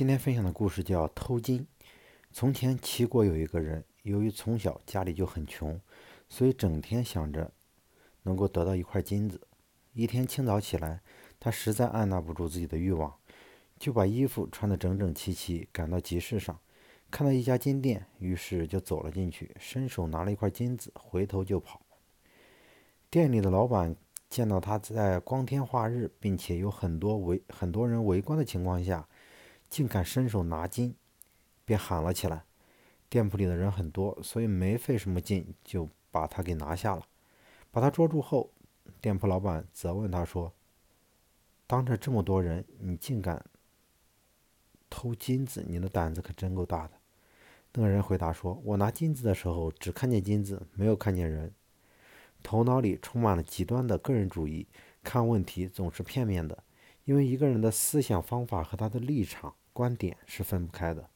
[0.00, 1.60] 今天分享的故事叫《偷金》。
[2.32, 5.78] 从前齐国有一个人，由于从小家里就很穷，
[6.26, 7.52] 所以整天想着
[8.22, 9.38] 能够得到一块金子。
[9.92, 11.02] 一天清早起来，
[11.38, 13.14] 他实在按捺不住自己的欲望，
[13.78, 16.58] 就把衣服穿得整整齐齐，赶到集市上，
[17.10, 21.82] 看到一家金店，于是就走了进去，伸手拿了一块金子，回头就跑。
[23.10, 23.94] 店里的老板
[24.30, 29.06] 见到他在光天化日，并且有很多围很多人围观的情况下，
[29.70, 30.94] 竟敢伸手拿金，
[31.64, 32.44] 便喊了起来。
[33.08, 37.06] 店铺里的人很多，所以没费什么劲就把他给拿下了。
[37.70, 38.50] 把他捉住后，
[39.00, 40.52] 店铺老板责问他说
[41.66, 43.44] ：“当着这么多人，你竟敢
[44.90, 46.94] 偷金子，你的胆子可真够大的。”
[47.72, 51.54] 那个人回答说：“我拿金子的时候，只看见金子，没有看见人。”
[52.42, 54.66] 头脑里充满了极端的个人主义，
[55.04, 56.64] 看问题总是片面的，
[57.10, 61.10] 因为一个人的思想方法和他的立场观点是分不开的。